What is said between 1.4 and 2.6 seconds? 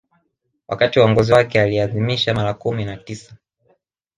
aliadhimisha mara